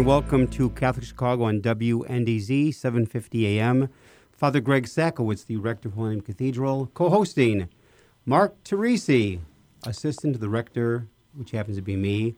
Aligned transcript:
Morning. 0.00 0.08
Welcome 0.08 0.48
to 0.52 0.70
Catholic 0.70 1.04
Chicago 1.04 1.44
on 1.44 1.60
WNDZ 1.60 2.74
750 2.74 3.58
AM. 3.58 3.90
Father 4.32 4.58
Greg 4.58 4.86
Sakowicz, 4.86 5.44
the 5.44 5.58
rector 5.58 5.88
of 5.88 5.94
Holy 5.94 6.12
Name 6.12 6.22
Cathedral, 6.22 6.90
co-hosting 6.94 7.68
Mark 8.24 8.54
Teresi, 8.64 9.40
assistant 9.84 10.32
to 10.32 10.40
the 10.40 10.48
rector, 10.48 11.06
which 11.34 11.50
happens 11.50 11.76
to 11.76 11.82
be 11.82 11.96
me, 11.96 12.34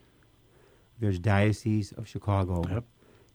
the 1.04 1.12
Archdiocese 1.20 1.96
of 1.98 2.08
Chicago 2.08 2.64
Yep. 2.70 2.84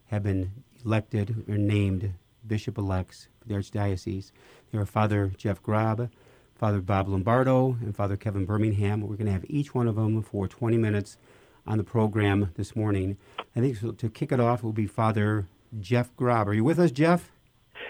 have 0.07 0.23
been 0.23 0.51
elected 0.85 1.45
or 1.49 1.59
named 1.59 2.15
bishop 2.47 2.79
elects 2.79 3.29
for 3.41 3.49
the 3.49 3.55
Archdiocese. 3.55 4.33
They 4.73 4.79
are 4.79 4.87
Father 4.87 5.33
Jeff 5.37 5.63
Grob, 5.63 6.11
Father 6.55 6.81
Bob 6.81 7.09
Lombardo, 7.09 7.77
and 7.83 7.95
Father 7.95 8.17
Kevin 8.17 8.47
Birmingham. 8.47 9.03
We're 9.03 9.17
going 9.17 9.27
to 9.27 9.33
have 9.33 9.45
each 9.49 9.75
one 9.75 9.87
of 9.87 9.97
them 9.97 10.23
for 10.23 10.49
20 10.49 10.77
minutes 10.79 11.19
on 11.67 11.77
the 11.79 11.85
program 11.85 12.51
this 12.55 12.75
morning. 12.75 13.19
I 13.55 13.61
think 13.61 13.77
so, 13.77 13.93
to 13.93 14.09
kick 14.09 14.33
it 14.33 14.41
off 14.41 14.63
will 14.63 14.73
be 14.73 14.87
Father 14.87 15.47
Jeff 15.79 16.15
Grob. 16.17 16.49
Are 16.49 16.55
you 16.55 16.65
with 16.65 16.79
us, 16.79 16.91
Jeff? 16.91 17.31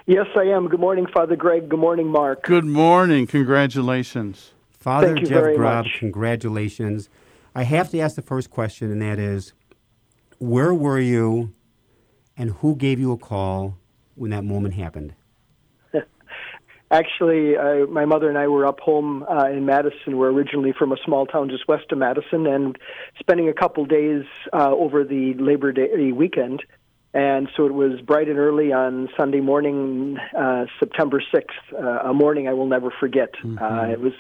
Yes, 0.07 0.27
I 0.37 0.43
am. 0.45 0.69
Good 0.69 0.81
morning, 0.81 1.07
Father 1.15 1.37
Greg. 1.37 1.69
Good 1.69 1.79
morning, 1.79 2.09
Mark. 2.09 2.43
Good 2.43 2.65
morning. 2.65 3.27
Congratulations. 3.27 4.53
Father 4.73 5.09
Thank 5.09 5.21
you 5.21 5.27
Jeff 5.27 5.41
very 5.43 5.57
Grob, 5.57 5.85
much. 5.85 5.97
congratulations. 5.99 7.09
I 7.55 7.63
have 7.63 7.91
to 7.91 7.99
ask 8.01 8.17
the 8.17 8.23
first 8.23 8.51
question, 8.51 8.91
and 8.91 9.01
that 9.03 9.19
is 9.19 9.53
where 10.39 10.73
were 10.73 11.01
you 11.01 11.53
and 12.37 12.51
who 12.51 12.77
gave 12.77 12.99
you 12.99 13.13
a 13.13 13.19
call 13.19 13.77
when 14.15 14.31
that 14.31 14.45
moment 14.45 14.75
happened? 14.75 15.15
Actually, 16.91 17.57
uh, 17.57 17.87
my 17.87 18.05
mother 18.05 18.29
and 18.29 18.39
I 18.39 18.49
were 18.49 18.67
up 18.67 18.81
home 18.81 19.25
uh, 19.29 19.49
in 19.51 19.67
Madison. 19.67 20.17
We're 20.17 20.31
originally 20.31 20.73
from 20.73 20.93
a 20.93 20.97
small 21.05 21.27
town 21.27 21.51
just 21.51 21.69
west 21.69 21.91
of 21.91 21.99
Madison, 21.99 22.47
and 22.47 22.79
spending 23.19 23.49
a 23.49 23.53
couple 23.53 23.85
days 23.85 24.25
uh, 24.53 24.71
over 24.71 25.05
the 25.05 25.35
Labor 25.35 25.73
Day 25.73 26.13
weekend. 26.13 26.63
And 27.15 27.49
so 27.57 27.67
it 27.67 27.73
was 27.73 28.01
bright 28.03 28.29
and 28.29 28.39
early 28.39 28.71
on 28.73 29.09
Sunday 29.17 29.41
morning, 29.41 30.19
uh, 30.39 30.67
September 30.79 31.23
sixth, 31.35 31.57
uh, 31.73 32.01
a 32.05 32.15
morning 32.15 32.49
I 32.49 32.53
will 32.53 32.67
never 32.67 32.93
forget. 33.01 33.31
Uh, 33.45 33.89
it 33.91 34.01
was 34.01 34.13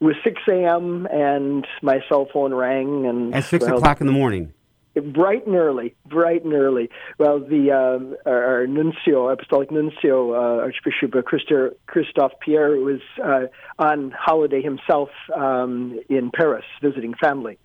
it 0.00 0.04
was 0.04 0.14
six 0.22 0.40
a.m. 0.48 1.06
and 1.10 1.66
my 1.82 2.00
cell 2.08 2.28
phone 2.32 2.54
rang, 2.54 3.06
and 3.06 3.34
At 3.34 3.44
6 3.44 3.64
well, 3.64 3.78
o'clock 3.78 4.00
in 4.00 4.06
the 4.06 4.12
morning. 4.12 4.52
Bright 5.00 5.46
and 5.46 5.54
early, 5.56 5.94
bright 6.06 6.44
and 6.44 6.52
early. 6.52 6.90
Well, 7.18 7.40
the 7.40 7.70
um, 7.72 8.16
our, 8.26 8.44
our 8.44 8.66
nuncio, 8.66 9.28
apostolic 9.28 9.70
nuncio, 9.70 10.32
uh, 10.32 10.62
Archbishop 10.62 11.12
Christo- 11.24 11.74
Christophe 11.86 12.32
Pierre, 12.40 12.76
was 12.76 13.00
uh, 13.22 13.46
on 13.78 14.12
holiday 14.18 14.62
himself 14.62 15.10
um, 15.34 15.98
in 16.08 16.30
Paris 16.34 16.64
visiting 16.82 17.14
family, 17.14 17.58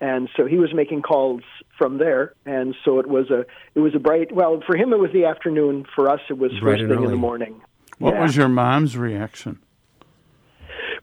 and 0.00 0.28
so 0.36 0.46
he 0.46 0.58
was 0.58 0.72
making 0.74 1.02
calls 1.02 1.42
from 1.76 1.98
there. 1.98 2.34
And 2.46 2.74
so 2.84 2.98
it 2.98 3.06
was 3.08 3.30
a 3.30 3.44
it 3.74 3.80
was 3.80 3.94
a 3.94 3.98
bright. 3.98 4.32
Well, 4.32 4.62
for 4.66 4.76
him 4.76 4.92
it 4.92 4.98
was 4.98 5.10
the 5.12 5.24
afternoon. 5.26 5.84
For 5.94 6.08
us 6.10 6.20
it 6.30 6.38
was 6.38 6.52
Bright 6.60 6.78
first 6.80 6.90
thing 6.90 7.04
in 7.04 7.10
the 7.10 7.16
morning. 7.16 7.60
What 7.98 8.14
Yeah. 8.14 8.22
was 8.22 8.36
your 8.36 8.48
mom's 8.48 8.96
reaction? 8.96 9.58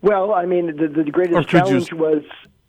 Well, 0.01 0.33
I 0.33 0.45
mean, 0.45 0.67
the, 0.77 0.87
the 1.03 1.09
greatest 1.09 1.49
could 1.49 1.53
you 1.67 1.79
challenge 1.81 1.93
was 1.93 2.23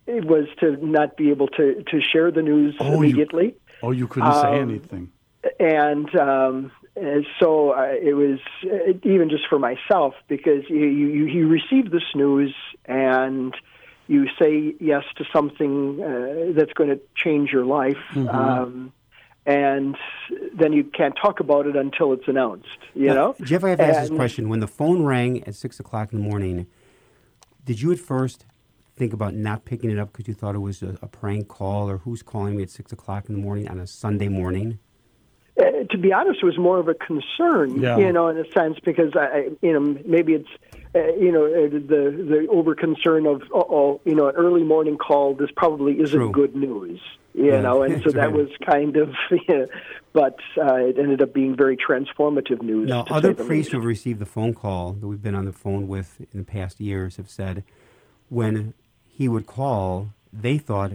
was 0.07 0.47
to 0.59 0.77
not 0.85 1.17
be 1.17 1.29
able 1.29 1.47
to 1.49 1.83
to 1.83 2.01
share 2.01 2.31
the 2.31 2.41
news 2.41 2.75
Oh, 2.79 2.85
you- 2.85 2.97
immediately. 2.97 3.55
Oh, 3.83 3.91
you 3.91 4.07
couldn't 4.07 4.33
say 4.33 4.59
Um, 4.59 4.69
anything. 4.69 5.11
and 5.59 6.15
um, 6.19 6.71
and 6.95 7.25
so 7.39 7.71
uh, 7.71 7.93
it 8.01 8.13
was 8.15 8.39
uh, 8.65 8.93
even 9.03 9.29
just 9.29 9.43
for 9.47 9.59
myself 9.59 10.15
because 10.27 10.63
you, 10.69 10.77
you 10.87 11.25
you 11.25 11.47
receive 11.47 11.91
this 11.91 12.03
news 12.15 12.53
and 12.85 13.53
you 14.07 14.27
say 14.39 14.73
yes 14.79 15.03
to 15.17 15.25
something 15.33 16.01
uh, 16.01 16.53
that's 16.57 16.71
going 16.73 16.89
to 16.89 16.99
change 17.15 17.51
your 17.51 17.65
life. 17.65 17.97
Um, 18.15 18.93
and 19.45 19.95
then 20.57 20.71
you 20.73 20.83
can't 20.85 21.13
talk 21.21 21.39
about 21.41 21.67
it 21.67 21.75
until 21.75 22.11
it's 22.13 22.27
announced, 22.27 22.67
you 22.93 23.07
know? 23.13 23.35
Jeff, 23.43 23.63
I 23.63 23.69
have 23.69 23.77
to 23.79 23.85
ask 23.85 24.09
this 24.09 24.09
question. 24.17 24.49
When 24.49 24.59
the 24.61 24.67
phone 24.67 25.03
rang 25.03 25.41
at 25.45 25.55
6 25.55 25.79
o'clock 25.79 26.11
in 26.13 26.21
the 26.21 26.23
morning, 26.29 26.67
did 27.65 27.81
you 27.81 27.91
at 27.93 27.99
first 27.99 28.45
think 28.97 29.13
about 29.13 29.33
not 29.35 29.63
picking 29.65 29.91
it 29.91 29.99
up 29.99 30.11
because 30.11 30.27
you 30.27 30.33
thought 30.33 30.55
it 30.55 30.59
was 30.59 30.81
a, 30.81 30.97
a 31.01 31.07
prank 31.07 31.47
call 31.47 31.89
or 31.89 31.99
who's 31.99 32.23
calling 32.23 32.57
me 32.57 32.63
at 32.63 32.69
6 32.69 32.91
o'clock 32.91 33.29
in 33.29 33.35
the 33.35 33.41
morning 33.41 33.67
on 33.69 33.79
a 33.79 33.87
Sunday 33.87 34.27
morning? 34.27 34.79
Uh, 35.59 35.63
to 35.89 35.97
be 35.97 36.11
honest, 36.13 36.39
it 36.41 36.45
was 36.45 36.57
more 36.57 36.79
of 36.79 36.87
a 36.87 36.93
concern, 36.93 37.81
Yeah. 37.81 37.97
you 37.97 38.11
know, 38.11 38.27
in 38.27 38.37
a 38.37 38.45
sense, 38.51 38.77
because 38.83 39.13
I, 39.15 39.49
you 39.61 39.73
know, 39.73 39.97
maybe 40.05 40.33
it's, 40.33 40.49
uh, 40.95 41.13
you 41.15 41.31
know, 41.31 41.45
uh, 41.45 41.69
the 41.69 42.11
the 42.29 42.47
over 42.49 42.75
concern 42.75 43.25
of, 43.25 43.41
oh, 43.53 44.01
you 44.05 44.13
know, 44.15 44.27
an 44.27 44.35
early 44.35 44.63
morning 44.63 44.97
call. 44.97 45.33
This 45.33 45.49
probably 45.55 45.93
isn't 45.99 46.17
True. 46.19 46.31
good 46.31 46.55
news, 46.55 46.99
you 47.33 47.45
Yeah, 47.45 47.61
know, 47.61 47.81
and 47.81 48.03
so 48.05 48.11
that 48.11 48.33
was 48.33 48.49
kind 48.69 48.97
of, 48.97 49.13
yeah, 49.49 49.65
but 50.13 50.37
uh, 50.57 50.75
it 50.75 50.99
ended 50.99 51.21
up 51.23 51.33
being 51.33 51.55
very 51.55 51.75
transformative 51.77 52.61
news. 52.61 52.87
Now, 52.89 53.05
other 53.09 53.33
priests 53.33 53.71
who 53.71 53.77
have 53.77 53.85
received 53.85 54.19
the 54.19 54.25
phone 54.27 54.53
call 54.53 54.93
that 54.93 55.07
we've 55.07 55.21
been 55.21 55.35
on 55.35 55.45
the 55.45 55.53
phone 55.53 55.87
with 55.87 56.21
in 56.33 56.39
the 56.39 56.45
past 56.45 56.79
years 56.79 57.17
have 57.17 57.29
said 57.29 57.63
when 58.29 58.75
he 59.17 59.27
would 59.27 59.47
call, 59.47 60.09
they 60.31 60.59
thought 60.59 60.91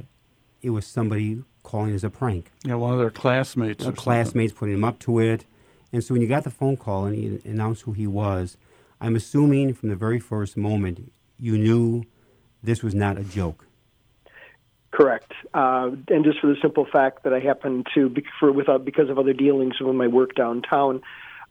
it 0.63 0.71
was 0.71 0.87
somebody 0.87 1.43
calling 1.65 1.93
as 1.93 2.05
a 2.05 2.11
prank. 2.11 2.53
Yeah, 2.65 2.77
one 2.77 2.93
of 2.93 3.01
their 3.01 3.11
classmates. 3.11 3.81
or 3.81 3.83
A 3.83 3.85
something. 3.87 4.01
classmates 4.01 4.53
putting 4.53 4.75
him 4.77 4.85
up 4.85 5.01
to 5.01 5.19
it. 5.19 5.45
And 5.93 6.05
so 6.05 6.15
when 6.15 6.23
you 6.23 6.29
got 6.29 6.45
the 6.45 6.51
phone 6.51 6.77
call 6.77 7.07
and 7.07 7.17
he 7.17 7.41
announced 7.51 7.83
who 7.83 7.93
he 7.95 8.07
was, 8.07 8.57
I'm 9.01 9.17
assuming 9.17 9.75
from 9.75 9.89
the 9.89 9.97
very 9.97 10.21
first 10.21 10.57
moment 10.57 11.11
you 11.37 11.59
knew 11.59 12.05
this 12.63 12.81
was 12.85 12.95
not 12.95 13.19
a 13.19 13.25
joke. 13.25 13.67
Correct, 14.93 15.33
uh, 15.55 15.91
and 16.09 16.23
just 16.23 16.39
for 16.39 16.47
the 16.47 16.57
simple 16.63 16.85
fact 16.87 17.25
that 17.25 17.33
I 17.33 17.41
happened 17.41 17.89
to, 17.95 18.09
bec- 18.09 18.25
for 18.39 18.53
without 18.53 18.85
because 18.85 19.09
of 19.11 19.19
other 19.19 19.33
dealings 19.33 19.81
with 19.81 19.97
my 19.97 20.07
work 20.07 20.35
downtown, 20.37 21.01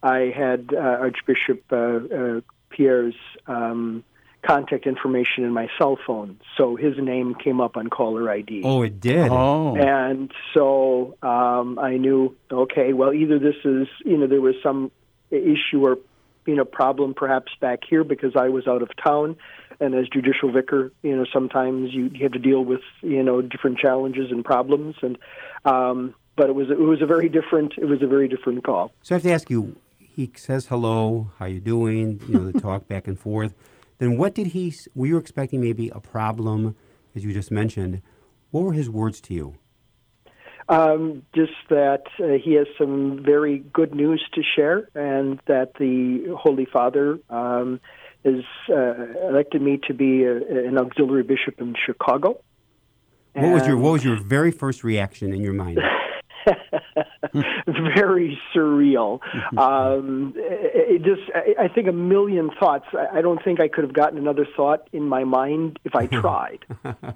I 0.02 0.32
had 0.34 0.70
uh, 0.72 0.78
Archbishop 0.78 1.60
uh, 1.70 1.76
uh, 1.76 2.40
Pierre's 2.70 3.16
um, 3.48 4.04
contact 4.46 4.86
information 4.86 5.44
in 5.44 5.52
my 5.52 5.68
cell 5.78 5.98
phone, 6.06 6.38
so 6.56 6.76
his 6.76 6.94
name 6.98 7.34
came 7.34 7.60
up 7.60 7.76
on 7.76 7.88
caller 7.88 8.30
ID. 8.30 8.62
Oh, 8.64 8.82
it 8.82 9.00
did. 9.00 9.28
Oh, 9.30 9.76
And 9.76 10.32
so 10.52 11.16
um, 11.22 11.78
I 11.78 11.96
knew, 11.96 12.36
okay, 12.50 12.92
well, 12.92 13.12
either 13.12 13.38
this 13.38 13.54
is, 13.64 13.86
you 14.04 14.16
know, 14.16 14.26
there 14.26 14.40
was 14.40 14.56
some 14.62 14.90
issue 15.30 15.84
or 15.84 15.98
you 16.46 16.54
know 16.54 16.64
problem 16.64 17.14
perhaps 17.14 17.52
back 17.60 17.80
here 17.88 18.04
because 18.04 18.32
I 18.36 18.48
was 18.48 18.66
out 18.66 18.82
of 18.82 18.90
town, 19.02 19.36
and 19.80 19.94
as 19.94 20.08
judicial 20.08 20.52
vicar, 20.52 20.92
you 21.02 21.16
know 21.16 21.24
sometimes 21.32 21.92
you, 21.92 22.10
you 22.12 22.22
have 22.24 22.32
to 22.32 22.38
deal 22.38 22.64
with 22.64 22.80
you 23.00 23.22
know 23.22 23.42
different 23.42 23.78
challenges 23.78 24.30
and 24.30 24.44
problems, 24.44 24.96
and 25.02 25.18
um, 25.64 26.14
but 26.36 26.48
it 26.48 26.54
was 26.54 26.70
it 26.70 26.78
was 26.78 27.00
a 27.02 27.06
very 27.06 27.28
different 27.28 27.74
it 27.78 27.86
was 27.86 28.02
a 28.02 28.06
very 28.06 28.28
different 28.28 28.64
call. 28.64 28.92
So 29.02 29.14
I 29.14 29.16
have 29.16 29.22
to 29.22 29.32
ask 29.32 29.50
you. 29.50 29.76
He 29.98 30.30
says 30.36 30.66
hello, 30.66 31.30
how 31.38 31.46
you 31.46 31.58
doing? 31.58 32.20
You 32.28 32.34
know 32.34 32.50
the 32.50 32.60
talk 32.68 32.86
back 32.86 33.06
and 33.06 33.18
forth. 33.18 33.54
Then 34.02 34.18
what 34.18 34.34
did 34.34 34.48
he? 34.48 34.74
Were 34.96 35.06
you 35.06 35.16
expecting 35.16 35.60
maybe 35.60 35.88
a 35.90 36.00
problem, 36.00 36.74
as 37.14 37.24
you 37.24 37.32
just 37.32 37.52
mentioned? 37.52 38.02
What 38.50 38.64
were 38.64 38.72
his 38.72 38.90
words 38.90 39.20
to 39.20 39.32
you? 39.32 39.54
Um, 40.68 41.22
just 41.32 41.52
that 41.70 42.02
uh, 42.18 42.32
he 42.44 42.54
has 42.54 42.66
some 42.76 43.22
very 43.24 43.58
good 43.72 43.94
news 43.94 44.20
to 44.34 44.42
share, 44.42 44.88
and 44.96 45.38
that 45.46 45.74
the 45.78 46.34
Holy 46.36 46.64
Father 46.64 47.20
um, 47.30 47.78
has 48.24 48.42
uh, 48.68 49.28
elected 49.28 49.62
me 49.62 49.78
to 49.86 49.94
be 49.94 50.24
a, 50.24 50.36
an 50.36 50.78
auxiliary 50.78 51.22
bishop 51.22 51.60
in 51.60 51.76
Chicago. 51.86 52.40
What 53.34 53.52
was 53.52 53.66
your 53.68 53.76
What 53.76 53.92
was 53.92 54.04
your 54.04 54.16
very 54.16 54.50
first 54.50 54.82
reaction 54.82 55.32
in 55.32 55.42
your 55.42 55.54
mind? 55.54 55.78
very 57.66 58.38
surreal. 58.54 59.20
Mm-hmm. 59.20 59.58
Um, 59.58 60.32
it 60.36 61.02
just, 61.02 61.22
I 61.58 61.68
think 61.68 61.88
a 61.88 61.92
million 61.92 62.50
thoughts. 62.58 62.86
I 63.12 63.22
don't 63.22 63.42
think 63.42 63.60
I 63.60 63.68
could 63.68 63.84
have 63.84 63.92
gotten 63.92 64.18
another 64.18 64.46
thought 64.56 64.88
in 64.92 65.08
my 65.08 65.24
mind 65.24 65.78
if 65.84 65.94
I 65.94 66.06
tried. 66.20 66.64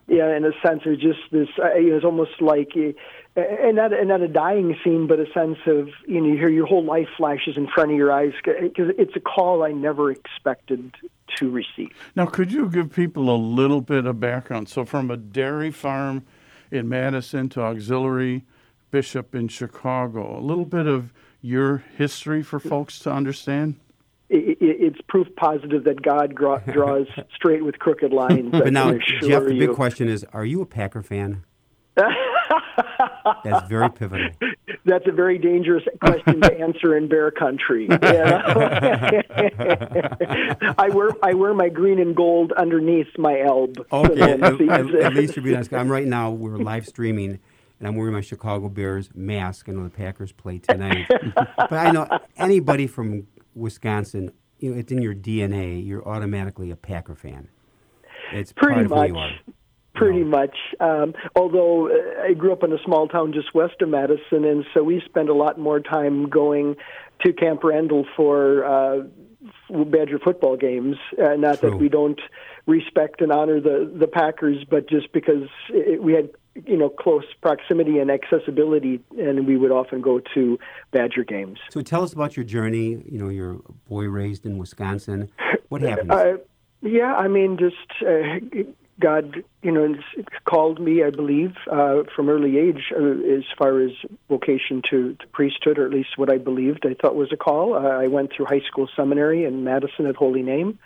yeah, 0.07 0.37
in 0.37 0.45
a 0.45 0.53
sense, 0.65 0.83
it 0.85 0.91
was 0.91 1.01
just 1.01 1.19
this. 1.31 1.49
Uh, 1.63 1.77
it 1.77 1.93
was 1.93 2.05
almost 2.05 2.41
like, 2.41 2.73
uh, 2.77 3.41
and 3.41 3.77
not, 3.77 3.93
and 3.93 4.09
not 4.09 4.23
a 4.23 4.29
dying 4.29 4.77
scene, 4.83 5.07
but 5.07 5.21
a 5.21 5.27
sense 5.33 5.59
of 5.67 5.89
you 6.07 6.21
know, 6.21 6.29
you 6.29 6.37
hear 6.37 6.49
your 6.49 6.67
whole 6.67 6.85
life 6.85 7.09
flashes 7.17 7.57
in 7.57 7.69
front 7.69 7.91
of 7.91 7.97
your 7.97 8.13
eyes 8.13 8.33
because 8.43 8.93
it's 8.99 9.15
a 9.17 9.21
call 9.21 9.63
I 9.63 9.73
never 9.73 10.11
expected 10.11 10.95
to 11.37 11.51
receive. 11.51 11.91
Now, 12.15 12.27
could 12.27 12.53
you 12.53 12.69
give 12.71 12.93
people 12.93 13.29
a 13.29 13.37
little 13.37 13.81
bit 13.81 14.07
of 14.07 14.21
background? 14.21 14.69
So, 14.69 14.85
from 14.85 15.11
a 15.11 15.17
dairy 15.17 15.71
farm 15.71 16.25
in 16.71 16.89
Madison 16.89 17.49
to 17.51 17.61
auxiliary 17.61 18.45
bishop 18.91 19.35
in 19.35 19.49
Chicago. 19.49 20.39
A 20.39 20.41
little 20.41 20.65
bit 20.65 20.87
of 20.87 21.13
your 21.41 21.85
history 21.97 22.43
for 22.43 22.59
folks 22.59 22.99
to 23.01 23.13
understand? 23.13 23.77
it's 24.29 25.01
proof 25.09 25.29
positive 25.37 25.85
that 25.85 26.03
God 26.03 26.35
draws 26.73 27.07
straight 27.35 27.65
with 27.65 27.79
crooked 27.79 28.13
lines. 28.13 28.51
but 28.51 28.73
now, 28.73 28.93
Jeff, 29.21 29.45
the 29.45 29.57
big 29.59 29.73
question 29.75 30.09
is: 30.09 30.25
Are 30.33 30.45
you 30.45 30.63
a 30.63 30.67
Packer 30.67 31.03
fan? 31.03 31.45
That's 33.45 33.69
very 33.69 33.91
pivotal. 33.91 34.29
That's 34.85 35.07
a 35.07 35.13
very 35.13 35.39
dangerous 35.39 35.85
question 36.01 36.41
to 36.43 36.53
answer 36.61 36.97
in 36.97 37.09
bear 37.09 37.31
country. 37.31 37.89
I 37.91 37.99
wear 40.93 41.11
I 41.23 41.33
wear 41.35 41.55
my 41.55 41.69
green 41.69 41.99
and 41.99 42.15
gold 42.15 42.53
underneath 42.53 43.17
my 43.19 43.41
alb. 43.41 43.79
Okay, 43.91 44.33
at, 44.33 44.43
at, 44.43 44.61
at, 44.95 45.15
least 45.15 45.37
you're 45.37 45.45
being 45.45 45.57
honest. 45.57 45.73
I'm 45.73 45.91
right 45.91 46.07
now. 46.07 46.31
We're 46.31 46.59
live 46.59 46.87
streaming 46.87 47.41
and 47.79 47.89
I'm 47.89 47.95
wearing 47.95 48.15
my 48.15 48.21
Chicago 48.21 48.69
Bears 48.69 49.11
mask. 49.15 49.69
I 49.69 49.73
know 49.73 49.85
the 49.85 49.91
Packers 49.91 50.33
play 50.33 50.59
tonight, 50.59 51.07
but 51.57 51.73
I 51.73 51.91
know 51.91 52.09
anybody 52.37 52.87
from 52.87 53.27
Wisconsin, 53.55 54.33
you 54.59 54.73
know, 54.73 54.79
it's 54.79 54.91
in 54.91 55.03
your 55.03 55.15
DNA. 55.15 55.85
You're 55.85 56.07
automatically 56.07 56.71
a 56.71 56.77
Packer 56.77 57.15
fan. 57.15 57.49
It's 58.33 58.53
pretty 58.53 58.85
much. 58.85 59.11
Pretty 59.95 60.21
know. 60.21 60.27
much. 60.27 60.57
Um, 60.81 61.15
although 61.35 61.89
uh, 61.89 62.25
I 62.29 62.35
grew 62.35 62.53
up 62.53 62.63
in 62.63 62.73
a 62.73 62.79
small 62.85 63.09
town 63.09 63.33
just 63.33 63.55
west 63.55 63.81
of 63.81 63.89
Madison, 63.89 64.45
and 64.45 64.65
so 64.75 64.83
we 64.83 65.03
spend 65.07 65.29
a 65.29 65.35
lot 65.35 65.59
more 65.59 65.81
time 65.81 66.29
going 66.29 66.77
to 67.25 67.33
Camp 67.33 67.65
Randall 67.65 68.05
for 68.15 68.65
uh, 68.65 69.03
Badger 69.71 70.19
football 70.19 70.57
games. 70.57 70.97
Uh, 71.13 71.37
not 71.37 71.61
True. 71.61 71.71
that 71.71 71.77
we 71.79 71.89
don't 71.89 72.21
respect 72.67 73.21
and 73.21 73.33
honor 73.33 73.61
the 73.61 73.91
the 73.99 74.07
Packers, 74.07 74.65
but 74.69 74.89
just 74.89 75.13
because 75.13 75.49
it, 75.71 76.03
we 76.03 76.13
had 76.13 76.31
you 76.67 76.77
know 76.77 76.89
close 76.89 77.25
proximity 77.41 77.99
and 77.99 78.11
accessibility, 78.11 79.01
and 79.19 79.47
we 79.47 79.57
would 79.57 79.71
often 79.71 80.01
go 80.01 80.21
to 80.35 80.59
Badger 80.93 81.25
games. 81.25 81.59
So 81.71 81.81
tell 81.83 82.03
us 82.03 82.13
about 82.13 82.37
your 82.37 82.45
journey. 82.45 83.03
You 83.11 83.19
know, 83.19 83.29
you're 83.29 83.53
a 83.53 83.73
boy 83.89 84.05
raised 84.05 84.47
in 84.47 84.59
Wisconsin. 84.59 85.31
What 85.69 85.83
happened? 85.83 86.13
Uh, 86.13 86.37
yeah, 86.83 87.15
I 87.15 87.29
mean, 87.29 87.59
just 87.59 87.77
uh, 88.03 88.39
God, 88.99 89.43
you 89.63 89.73
know, 89.73 89.95
called 90.45 90.81
me, 90.81 91.03
I 91.03 91.11
believe, 91.11 91.55
uh, 91.71 92.05
from 92.15 92.29
early 92.31 92.57
age, 92.59 92.93
uh, 92.99 93.37
as 93.37 93.45
far 93.59 93.81
as 93.81 93.91
vocation 94.29 94.83
to, 94.91 95.15
to, 95.15 95.27
priesthood, 95.33 95.79
or 95.79 95.85
at 95.85 95.93
least 95.93 96.17
what 96.17 96.31
I 96.31 96.39
believed 96.39 96.87
I 96.87 96.95
thought 96.95 97.15
was 97.15 97.31
a 97.33 97.37
call. 97.37 97.75
Uh, 97.75 97.81
I 97.81 98.07
went 98.07 98.33
through 98.35 98.47
high 98.47 98.63
school 98.67 98.89
seminary 98.97 99.45
in 99.45 99.65
Madison 99.65 100.07
at 100.07 100.17
Holy 100.17 100.43
Name, 100.43 100.79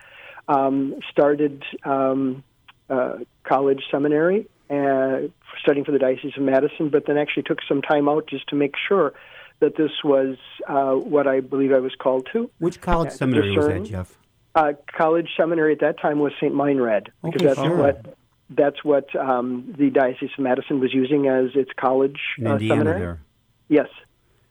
um, 0.48 0.96
started 1.10 1.62
um, 1.84 2.42
uh, 2.88 3.18
college 3.44 3.82
seminary, 3.90 4.48
uh, 4.70 5.28
studying 5.62 5.84
for 5.84 5.92
the 5.92 5.98
Diocese 5.98 6.32
of 6.36 6.42
Madison, 6.42 6.88
but 6.88 7.06
then 7.06 7.18
actually 7.18 7.42
took 7.42 7.58
some 7.68 7.82
time 7.82 8.08
out 8.08 8.26
just 8.26 8.48
to 8.48 8.56
make 8.56 8.74
sure 8.88 9.12
that 9.60 9.76
this 9.76 9.90
was 10.02 10.36
uh, 10.68 10.92
what 10.92 11.26
I 11.26 11.40
believe 11.40 11.72
I 11.72 11.78
was 11.78 11.94
called 11.98 12.28
to. 12.32 12.50
Which 12.58 12.80
college 12.80 13.12
seminary 13.12 13.56
was 13.56 13.66
that, 13.66 13.84
Jeff? 13.84 14.16
Uh, 14.54 14.72
college 14.96 15.28
seminary 15.38 15.74
at 15.74 15.80
that 15.80 16.00
time 16.00 16.18
was 16.18 16.32
St. 16.40 16.52
Meinrad, 16.54 17.08
because 17.22 17.42
okay, 17.42 17.46
that's 17.46 17.60
sure. 17.60 17.76
what 17.76 18.16
that's 18.50 18.82
what 18.82 19.14
um, 19.14 19.74
the 19.78 19.90
Diocese 19.90 20.30
of 20.36 20.42
Madison 20.42 20.80
was 20.80 20.92
using 20.92 21.28
as 21.28 21.50
its 21.54 21.70
college 21.78 22.18
uh, 22.44 22.58
seminary. 22.58 23.00
There. 23.00 23.20
Yes, 23.68 23.88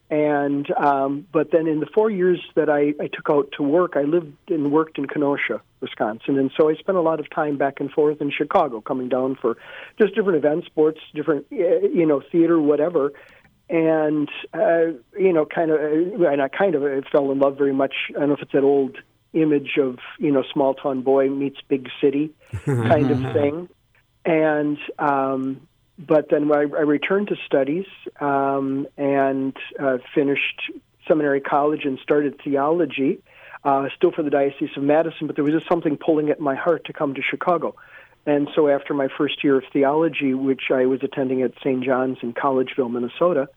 and 0.10 0.70
um, 0.72 1.28
but 1.32 1.52
then 1.52 1.68
in 1.68 1.80
the 1.80 1.86
four 1.86 2.10
years 2.10 2.42
that 2.56 2.70
I, 2.70 2.94
I 3.02 3.08
took 3.08 3.30
out 3.30 3.52
to 3.58 3.64
work, 3.64 3.94
I 3.96 4.02
lived 4.02 4.34
and 4.50 4.72
worked 4.72 4.98
in 4.98 5.06
Kenosha, 5.06 5.62
Wisconsin, 5.82 6.40
and 6.40 6.52
so 6.58 6.70
I 6.70 6.76
spent 6.76 6.98
a 6.98 7.02
lot 7.02 7.20
of 7.20 7.30
time 7.30 7.58
back 7.58 7.80
and 7.80 7.92
forth 7.92 8.20
in 8.20 8.32
Chicago, 8.32 8.82
coming 8.82 9.08
down 9.08 9.38
for 9.40 9.58
just 10.00 10.16
different 10.16 10.38
events, 10.44 10.66
sports, 10.66 11.00
different 11.14 11.46
eh, 11.52 11.88
you 11.94 12.08
know 12.08 12.22
theater, 12.32 12.60
whatever. 12.60 13.12
And 13.70 14.28
uh, 14.52 14.98
you 15.16 15.32
know, 15.32 15.46
kind 15.46 15.70
of, 15.70 15.80
and 15.80 16.42
I 16.42 16.48
kind 16.48 16.74
of 16.74 16.84
I 16.84 17.02
fell 17.12 17.32
in 17.32 17.38
love 17.38 17.56
very 17.56 17.74
much. 17.74 17.94
I 18.16 18.20
don't 18.20 18.30
know 18.30 18.36
if 18.36 18.42
it's 18.42 18.54
that 18.54 18.64
old 18.64 18.98
image 19.34 19.78
of 19.80 20.00
you 20.18 20.32
know 20.32 20.44
small 20.52 20.74
town 20.74 21.02
boy 21.04 21.30
meets 21.30 21.60
big 21.68 21.88
city 22.02 22.32
kind 22.66 23.12
of 23.12 23.34
thing. 23.34 23.70
And 24.26 24.78
um 24.98 25.69
but 26.00 26.30
then 26.30 26.51
I, 26.51 26.62
I 26.62 26.81
returned 26.81 27.28
to 27.28 27.36
studies 27.46 27.86
um 28.19 28.88
and 28.98 29.56
uh, 29.80 29.98
finished 30.16 30.72
seminary 31.07 31.42
college 31.42 31.86
and 31.86 32.00
started 32.00 32.40
theology 32.44 33.22
uh 33.63 33.88
still 33.96 34.12
for 34.12 34.24
the 34.24 34.30
diocese 34.30 34.69
of 34.78 34.84
madison 34.84 35.28
but 35.28 35.36
there 35.36 35.44
was 35.44 35.54
just 35.54 35.68
something 35.68 35.98
pulling 35.98 36.30
at 36.30 36.40
my 36.40 36.56
heart 36.56 36.86
to 36.86 36.94
come 36.94 37.13
to 37.16 37.22
chicago. 37.22 37.75
And 38.25 38.48
so 38.53 38.68
after 38.68 38.94
my 38.94 39.08
first 39.18 39.44
year 39.44 39.58
of 39.58 39.63
theology 39.74 40.34
which 40.34 40.72
i 40.72 40.86
was 40.86 41.01
attending 41.03 41.41
at 41.41 41.53
st 41.63 41.84
john's 41.84 42.18
in 42.22 42.34
collegeville 42.34 42.91
minnesota 42.91 43.50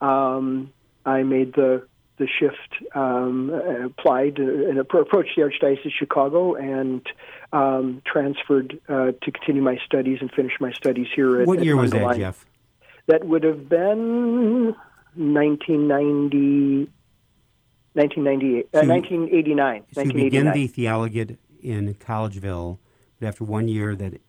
um 0.00 0.72
i 1.04 1.22
made 1.22 1.54
the 1.54 1.86
the 2.18 2.26
shift 2.26 2.74
um, 2.94 3.50
applied 3.50 4.38
and 4.38 4.78
approached 4.78 5.36
the 5.36 5.42
Archdiocese 5.42 5.86
of 5.86 5.92
Chicago 5.92 6.54
and 6.54 7.06
um, 7.52 8.02
transferred 8.04 8.78
uh, 8.88 9.12
to 9.22 9.32
continue 9.32 9.62
my 9.62 9.78
studies 9.84 10.18
and 10.20 10.30
finish 10.32 10.52
my 10.60 10.72
studies 10.72 11.06
here. 11.14 11.40
At, 11.40 11.46
what 11.46 11.62
year 11.62 11.76
at 11.76 11.80
was 11.80 11.90
that, 11.92 12.16
Jeff? 12.16 12.44
That 13.06 13.24
would 13.24 13.44
have 13.44 13.68
been 13.68 14.74
1990. 15.14 16.90
1998, 17.94 18.68
uh, 18.74 18.86
1989. 18.86 19.84
So 19.92 20.02
you 20.02 20.12
begin 20.12 20.52
the 20.52 20.66
theologate 20.68 21.38
in 21.60 21.94
Collegeville, 21.94 22.78
but 23.18 23.26
after 23.26 23.44
one 23.44 23.66
year, 23.66 23.96
that 23.96 24.20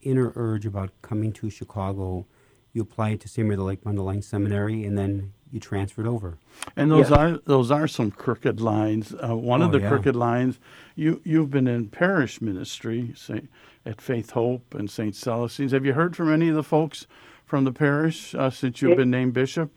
inner 0.00 0.32
urge 0.36 0.64
about 0.64 0.90
coming 1.02 1.32
to 1.32 1.50
Chicago, 1.50 2.26
you 2.72 2.82
applied 2.82 3.20
to 3.22 3.28
St. 3.28 3.44
Mary 3.46 3.56
the 3.56 3.64
Lake 3.64 3.82
Mundelein 3.82 4.22
Seminary, 4.22 4.84
and 4.84 4.96
then 4.96 5.32
you 5.52 5.60
transferred 5.60 6.06
over. 6.06 6.38
And 6.74 6.90
those 6.90 7.10
yes. 7.10 7.18
are 7.18 7.38
those 7.44 7.70
are 7.70 7.86
some 7.86 8.10
crooked 8.10 8.60
lines. 8.60 9.14
Uh, 9.14 9.36
one 9.36 9.62
oh, 9.62 9.66
of 9.66 9.72
the 9.72 9.80
yeah. 9.80 9.88
crooked 9.88 10.16
lines. 10.16 10.58
You 10.94 11.20
you've 11.24 11.50
been 11.50 11.68
in 11.68 11.88
parish 11.88 12.40
ministry 12.40 13.12
say, 13.16 13.42
at 13.84 14.00
Faith 14.00 14.30
Hope 14.30 14.74
and 14.74 14.90
St. 14.90 15.14
Celestine's. 15.14 15.72
Have 15.72 15.86
you 15.86 15.92
heard 15.92 16.16
from 16.16 16.32
any 16.32 16.48
of 16.48 16.54
the 16.54 16.62
folks 16.62 17.06
from 17.44 17.64
the 17.64 17.72
parish 17.72 18.34
uh, 18.34 18.50
since 18.50 18.82
you've 18.82 18.92
it, 18.92 18.98
been 18.98 19.10
named 19.10 19.34
bishop? 19.34 19.70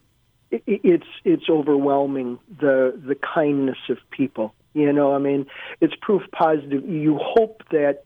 It, 0.51 0.63
it's 0.65 1.07
it's 1.23 1.49
overwhelming 1.49 2.39
the 2.59 2.99
the 3.05 3.15
kindness 3.15 3.77
of 3.89 3.97
people. 4.11 4.53
You 4.73 4.93
know, 4.93 5.13
I 5.13 5.17
mean, 5.17 5.45
it's 5.81 5.95
proof 6.01 6.21
positive. 6.31 6.87
You 6.87 7.19
hope 7.21 7.63
that 7.71 8.03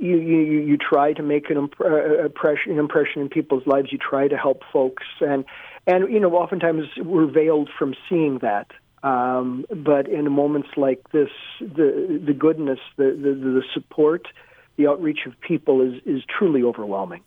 you, 0.00 0.16
you, 0.16 0.60
you 0.60 0.76
try 0.78 1.12
to 1.12 1.22
make 1.22 1.50
an, 1.50 1.58
imp- 1.58 1.80
uh, 1.80 2.24
impression, 2.24 2.72
an 2.72 2.78
impression 2.78 3.20
in 3.20 3.28
people's 3.28 3.66
lives. 3.66 3.92
You 3.92 3.98
try 3.98 4.28
to 4.28 4.36
help 4.36 4.62
folks, 4.72 5.04
and 5.20 5.44
and 5.86 6.10
you 6.12 6.18
know, 6.18 6.32
oftentimes 6.32 6.86
we're 6.98 7.30
veiled 7.30 7.68
from 7.78 7.94
seeing 8.08 8.38
that. 8.38 8.68
Um, 9.02 9.64
but 9.70 10.08
in 10.08 10.30
moments 10.32 10.70
like 10.76 11.10
this, 11.12 11.30
the 11.60 12.20
the 12.24 12.32
goodness, 12.32 12.78
the, 12.96 13.04
the 13.04 13.34
the 13.34 13.62
support, 13.74 14.26
the 14.76 14.86
outreach 14.86 15.20
of 15.26 15.38
people 15.40 15.82
is 15.82 16.00
is 16.06 16.22
truly 16.26 16.62
overwhelming. 16.62 17.22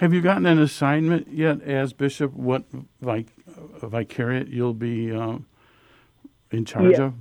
Have 0.00 0.14
you 0.14 0.22
gotten 0.22 0.46
an 0.46 0.58
assignment 0.58 1.28
yet 1.28 1.62
as 1.62 1.92
bishop? 1.92 2.32
What 2.32 2.64
vic- 3.02 3.28
vicariate 3.46 4.48
you'll 4.48 4.74
be 4.74 5.12
uh, 5.12 5.38
in 6.50 6.64
charge 6.64 6.98
yeah. 6.98 7.04
of? 7.04 7.14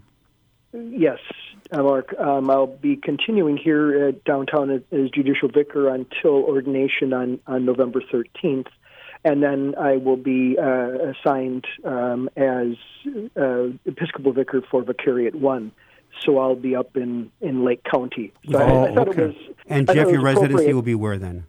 yes, 0.73 1.19
uh, 1.29 1.50
Mark. 1.71 2.13
Um, 2.19 2.49
I'll 2.49 2.67
be 2.67 2.95
continuing 2.95 3.57
here 3.57 4.07
at 4.07 4.23
downtown 4.23 4.69
as, 4.69 4.81
as 4.91 5.09
judicial 5.09 5.49
vicar 5.49 5.89
until 5.89 6.43
ordination 6.43 7.13
on, 7.13 7.39
on 7.47 7.65
November 7.65 8.01
13th. 8.01 8.67
And 9.23 9.43
then 9.43 9.75
I 9.79 9.97
will 9.97 10.17
be 10.17 10.57
uh, 10.57 11.11
assigned 11.11 11.65
um, 11.85 12.29
as 12.35 12.75
uh, 13.39 13.67
Episcopal 13.85 14.33
Vicar 14.33 14.61
for 14.69 14.83
Vicariate 14.83 15.35
1. 15.35 15.71
So 16.25 16.39
I'll 16.39 16.55
be 16.55 16.75
up 16.75 16.97
in, 16.97 17.31
in 17.39 17.63
Lake 17.63 17.83
County. 17.83 18.33
So 18.49 18.59
Oh, 18.59 18.85
I 18.85 18.93
thought 18.93 19.09
okay. 19.09 19.27
was. 19.27 19.35
And 19.67 19.87
Jeff, 19.87 20.09
your 20.09 20.21
residency 20.21 20.73
will 20.73 20.81
be 20.81 20.95
where 20.95 21.17
then? 21.17 21.45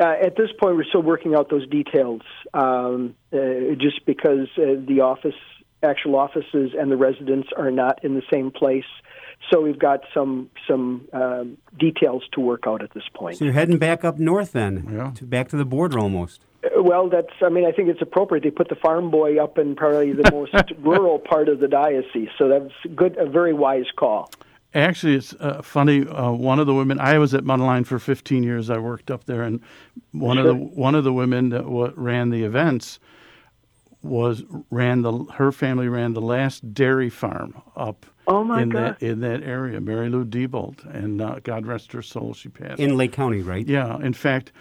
Uh, 0.00 0.14
at 0.22 0.36
this 0.36 0.48
point, 0.60 0.76
we're 0.76 0.84
still 0.84 1.02
working 1.02 1.34
out 1.34 1.50
those 1.50 1.66
details. 1.68 2.22
Um, 2.54 3.14
uh, 3.32 3.38
just 3.78 4.04
because 4.06 4.48
uh, 4.56 4.80
the 4.86 5.00
office, 5.02 5.34
actual 5.82 6.16
offices, 6.16 6.72
and 6.78 6.90
the 6.90 6.96
residence 6.96 7.46
are 7.56 7.70
not 7.70 8.02
in 8.04 8.14
the 8.14 8.22
same 8.32 8.50
place, 8.50 8.84
so 9.50 9.60
we've 9.60 9.78
got 9.78 10.00
some 10.12 10.50
some 10.66 11.08
um, 11.12 11.58
details 11.78 12.22
to 12.32 12.40
work 12.40 12.64
out 12.66 12.82
at 12.82 12.92
this 12.94 13.04
point. 13.14 13.36
So 13.38 13.44
you're 13.44 13.54
heading 13.54 13.78
back 13.78 14.04
up 14.04 14.18
north 14.18 14.52
then, 14.52 14.88
Yeah. 14.92 15.12
to, 15.16 15.24
back 15.24 15.48
to 15.48 15.56
the 15.56 15.64
border 15.64 15.98
almost. 15.98 16.40
Uh, 16.64 16.82
Well, 16.82 17.08
that's. 17.08 17.32
I 17.40 17.48
mean, 17.48 17.64
I 17.66 17.72
think 17.72 17.88
it's 17.88 18.02
appropriate. 18.02 18.42
They 18.44 18.50
put 18.50 18.68
the 18.68 18.74
farm 18.74 19.10
boy 19.10 19.42
up 19.42 19.58
in 19.58 19.74
probably 19.76 20.12
the 20.12 20.30
most 20.32 20.54
rural 20.80 21.18
part 21.18 21.48
of 21.48 21.60
the 21.60 21.68
diocese, 21.68 22.28
so 22.36 22.48
that's 22.48 22.74
good. 22.94 23.16
A 23.16 23.26
very 23.26 23.52
wise 23.52 23.86
call. 23.96 24.30
Actually, 24.74 25.14
it's 25.14 25.32
uh, 25.40 25.62
funny. 25.62 26.06
Uh, 26.06 26.30
one 26.30 26.58
of 26.58 26.66
the 26.66 26.74
women 26.74 27.00
I 27.00 27.16
was 27.18 27.32
at 27.32 27.42
Mundelein 27.42 27.86
for 27.86 27.98
15 27.98 28.42
years. 28.42 28.68
I 28.68 28.76
worked 28.78 29.10
up 29.10 29.24
there, 29.24 29.42
and 29.42 29.60
one 30.12 30.36
of 30.36 30.44
the 30.44 30.54
one 30.54 30.94
of 30.94 31.04
the 31.04 31.12
women 31.12 31.48
that 31.50 31.64
wa 31.66 31.90
ran 31.96 32.28
the 32.30 32.44
events 32.44 32.98
was 34.02 34.44
ran 34.70 35.02
the 35.02 35.24
her 35.34 35.50
family 35.52 35.88
ran 35.88 36.12
the 36.12 36.20
last 36.20 36.74
dairy 36.74 37.10
farm 37.10 37.60
up 37.76 38.06
Oh, 38.28 38.44
my 38.44 38.62
in 38.62 38.68
God. 38.68 38.96
that 39.00 39.02
in 39.02 39.20
that 39.20 39.42
area. 39.42 39.80
Mary 39.80 40.10
Lou 40.10 40.24
Diebold, 40.24 40.84
and 40.94 41.22
uh, 41.22 41.40
God 41.42 41.66
rest 41.66 41.92
her 41.92 42.02
soul, 42.02 42.34
she 42.34 42.50
passed. 42.50 42.78
In 42.78 42.96
Lake 42.96 43.12
County, 43.12 43.40
right? 43.40 43.66
Yeah, 43.66 43.96
in 43.98 44.12
fact, 44.12 44.52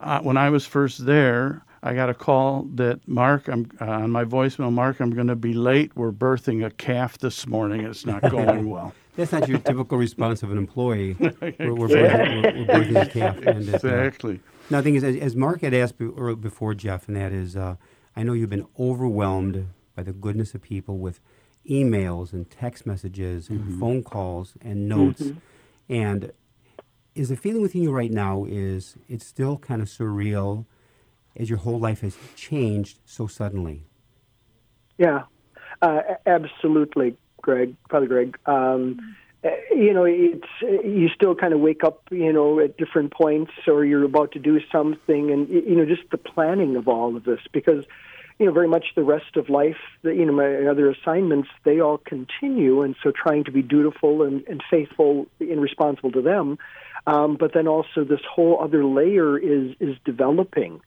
uh, 0.00 0.20
when 0.20 0.36
I 0.36 0.50
was 0.50 0.66
first 0.66 1.06
there, 1.06 1.64
I 1.82 1.94
got 1.94 2.10
a 2.10 2.14
call 2.14 2.66
that 2.74 3.06
Mark, 3.08 3.48
I'm 3.48 3.70
uh, 3.80 3.86
on 3.86 4.10
my 4.10 4.24
voicemail. 4.24 4.70
Mark, 4.70 5.00
I'm 5.00 5.10
going 5.10 5.28
to 5.28 5.36
be 5.36 5.54
late. 5.54 5.92
We're 5.96 6.12
birthing 6.12 6.66
a 6.66 6.70
calf 6.70 7.18
this 7.18 7.46
morning. 7.46 7.80
It's 7.86 8.04
not 8.04 8.22
going 8.30 8.68
well. 8.68 8.92
That's 9.16 9.32
not 9.32 9.48
your 9.48 9.58
typical 9.58 9.96
response 9.96 10.42
of 10.42 10.50
an 10.50 10.58
employee. 10.58 11.16
We're, 11.20 11.32
we're, 11.74 11.88
birthing, 11.88 12.42
we're, 12.42 12.58
we're 12.58 12.66
birthing 12.66 13.02
a 13.02 13.06
calf. 13.06 13.36
And 13.38 13.68
it, 13.68 13.74
uh, 13.74 13.76
Exactly. 13.76 14.40
Now, 14.70 14.78
the 14.78 14.82
thing 14.82 14.94
is, 14.96 15.04
as, 15.04 15.16
as 15.16 15.36
Mark 15.36 15.60
had 15.60 15.72
asked 15.72 15.98
be, 15.98 16.08
before, 16.34 16.74
Jeff, 16.74 17.06
and 17.06 17.16
that 17.16 17.32
is, 17.32 17.56
uh, 17.56 17.76
I 18.16 18.22
know 18.22 18.32
you've 18.32 18.50
been 18.50 18.66
overwhelmed 18.78 19.68
by 19.94 20.02
the 20.02 20.12
goodness 20.12 20.54
of 20.54 20.62
people 20.62 20.98
with 20.98 21.20
emails 21.68 22.32
and 22.32 22.50
text 22.50 22.86
messages 22.86 23.48
and 23.48 23.78
phone 23.80 24.02
calls 24.02 24.54
and 24.60 24.88
notes. 24.88 25.32
And 25.88 26.32
is 27.14 27.28
the 27.28 27.36
feeling 27.36 27.62
within 27.62 27.82
you 27.82 27.92
right 27.92 28.10
now 28.10 28.44
is 28.48 28.96
it's 29.08 29.26
still 29.26 29.58
kind 29.58 29.80
of 29.80 29.88
surreal 29.88 30.66
as 31.36 31.48
your 31.48 31.58
whole 31.58 31.78
life 31.78 32.00
has 32.00 32.16
changed 32.36 32.98
so 33.04 33.26
suddenly? 33.26 33.84
Yeah, 34.98 35.22
uh, 35.82 36.00
absolutely, 36.26 37.16
Greg, 37.42 37.74
Father 37.90 38.06
Greg. 38.06 38.38
Um, 38.46 39.16
uh, 39.44 39.50
you 39.70 39.92
know, 39.92 40.04
it's 40.04 40.46
you 40.62 41.08
still 41.14 41.34
kind 41.34 41.52
of 41.52 41.60
wake 41.60 41.84
up, 41.84 42.02
you 42.10 42.32
know, 42.32 42.60
at 42.60 42.76
different 42.76 43.12
points, 43.12 43.52
or 43.66 43.84
you're 43.84 44.04
about 44.04 44.32
to 44.32 44.38
do 44.38 44.60
something, 44.72 45.30
and 45.30 45.48
you 45.48 45.74
know, 45.74 45.84
just 45.84 46.08
the 46.10 46.18
planning 46.18 46.76
of 46.76 46.88
all 46.88 47.16
of 47.16 47.24
this, 47.24 47.40
because 47.52 47.84
you 48.38 48.46
know, 48.46 48.52
very 48.52 48.68
much 48.68 48.86
the 48.96 49.04
rest 49.04 49.36
of 49.36 49.48
life, 49.48 49.76
the, 50.02 50.10
you 50.14 50.24
know, 50.24 50.32
my 50.32 50.66
other 50.66 50.90
assignments, 50.90 51.48
they 51.64 51.80
all 51.80 51.98
continue, 51.98 52.82
and 52.82 52.96
so 53.02 53.12
trying 53.12 53.44
to 53.44 53.52
be 53.52 53.62
dutiful 53.62 54.22
and, 54.22 54.44
and 54.48 54.62
faithful 54.70 55.26
and 55.40 55.60
responsible 55.60 56.10
to 56.12 56.22
them, 56.22 56.58
um, 57.06 57.36
but 57.38 57.52
then 57.54 57.68
also 57.68 58.04
this 58.04 58.20
whole 58.28 58.60
other 58.62 58.84
layer 58.84 59.38
is 59.38 59.74
is 59.80 59.96
developing. 60.04 60.80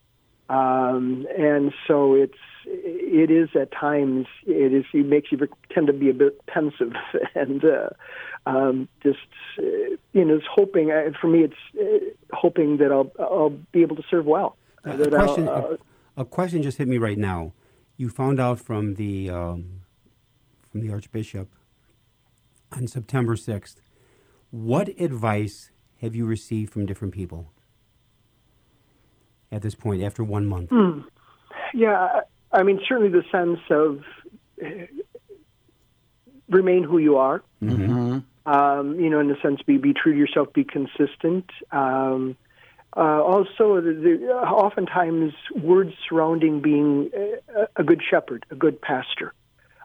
Um, 0.50 1.28
and 1.38 1.74
so 1.88 2.16
it's 2.16 2.38
it 2.66 3.32
is 3.32 3.50
at 3.56 3.72
times 3.72 4.28
it 4.46 4.74
is 4.74 4.86
it 4.94 5.06
makes 5.06 5.32
you 5.32 5.38
tend 5.72 5.88
to 5.88 5.94
be 5.94 6.10
a 6.10 6.14
bit 6.14 6.46
pensive 6.48 6.94
and 7.36 7.64
uh, 7.64 7.90
um, 8.46 8.88
just 9.04 9.20
uh, 9.60 9.64
you 10.14 10.26
know 10.26 10.36
it's 10.36 10.46
hoping 10.50 10.92
uh, 10.92 11.12
for 11.20 11.28
me 11.28 11.44
it's 11.44 11.54
uh, 11.80 12.36
hoping 12.36 12.78
that 12.78 12.92
I'll 12.92 13.12
I'll 13.20 13.58
be 13.72 13.82
able 13.82 13.96
to 13.98 14.04
serve 14.10 14.26
well. 14.26 14.56
A 14.86 14.96
That 14.96 15.14
I'll, 15.14 15.26
question, 15.26 15.48
uh, 15.48 15.52
a, 15.52 15.78
a 16.18 16.26
question 16.26 16.64
just 16.64 16.78
hit 16.78 16.88
me 16.88 16.98
right 16.98 17.18
now. 17.18 17.54
You 17.96 18.10
found 18.10 18.40
out 18.40 18.60
from 18.60 18.96
the 18.96 19.30
um, 19.30 19.82
from 20.70 20.82
the 20.82 20.92
Archbishop 20.92 21.48
on 22.72 22.88
September 22.88 23.36
sixth. 23.36 23.80
What 24.50 24.90
advice 25.00 25.72
have 26.02 26.16
you 26.16 26.26
received 26.26 26.74
from 26.74 26.86
different 26.86 27.14
people 27.14 27.52
at 29.52 29.62
this 29.62 29.76
point 29.76 30.04
after 30.04 30.24
one 30.24 30.46
month? 30.46 30.72
Yeah, 31.74 32.22
I 32.52 32.64
mean, 32.64 32.80
certainly 32.88 33.12
the 33.12 33.24
sense 33.32 33.60
of 33.70 34.04
uh, 34.64 34.86
remain 36.50 36.84
who 36.84 36.98
you 36.98 37.18
are. 37.18 37.44
Mm-hmm. 37.62 38.20
Um, 38.50 39.00
you 39.00 39.10
know, 39.10 39.20
in 39.20 39.28
the 39.28 39.36
sense, 39.42 39.62
be 39.64 39.78
be 39.78 39.94
true 39.94 40.14
to 40.14 40.18
yourself, 40.18 40.54
be 40.54 40.64
consistent. 40.64 41.50
Um, 41.72 42.38
uh, 42.98 43.22
also, 43.22 43.80
the, 43.80 43.94
the, 43.94 44.28
oftentimes 44.34 45.32
words 45.56 45.94
surrounding 46.10 46.62
being 46.62 47.12
a, 47.16 47.68
a 47.76 47.84
good 47.84 48.02
shepherd, 48.10 48.44
a 48.50 48.56
good 48.56 48.82
pastor. 48.82 49.36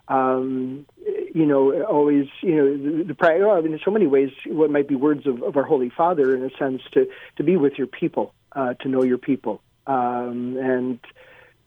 Um, 0.07 0.87
you 1.33 1.45
know, 1.45 1.83
always, 1.83 2.25
you 2.41 2.55
know, 2.55 2.97
the, 2.97 3.03
the 3.03 3.13
pri- 3.13 3.37
well, 3.37 3.55
I 3.55 3.61
mean, 3.61 3.73
in 3.73 3.79
so 3.85 3.91
many 3.91 4.07
ways, 4.07 4.31
what 4.47 4.71
might 4.71 4.87
be 4.87 4.95
words 4.95 5.27
of, 5.27 5.43
of 5.43 5.55
our 5.55 5.63
Holy 5.63 5.89
Father, 5.89 6.35
in 6.35 6.43
a 6.43 6.49
sense, 6.57 6.81
to 6.93 7.07
to 7.37 7.43
be 7.43 7.55
with 7.55 7.73
your 7.77 7.87
people, 7.87 8.33
uh, 8.53 8.73
to 8.81 8.89
know 8.89 9.03
your 9.03 9.19
people, 9.19 9.61
um, 9.85 10.57
and 10.57 10.99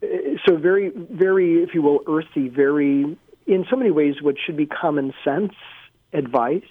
uh, 0.02 0.06
so 0.46 0.56
very, 0.56 0.90
very, 0.90 1.62
if 1.62 1.74
you 1.74 1.80
will, 1.80 2.00
earthy, 2.08 2.48
very, 2.48 3.16
in 3.46 3.66
so 3.70 3.76
many 3.76 3.92
ways, 3.92 4.16
what 4.20 4.34
should 4.44 4.56
be 4.56 4.66
common 4.66 5.14
sense 5.24 5.54
advice 6.12 6.62